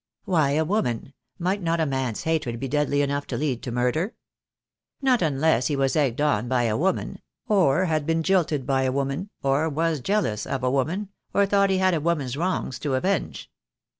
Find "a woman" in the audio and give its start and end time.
0.53-1.13, 6.63-7.21, 8.81-9.29, 10.63-11.09